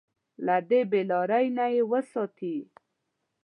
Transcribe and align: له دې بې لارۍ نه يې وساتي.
له 0.45 0.55
دې 0.69 0.81
بې 0.91 1.01
لارۍ 1.09 1.45
نه 1.57 1.65
يې 1.73 1.83
وساتي. 1.91 2.55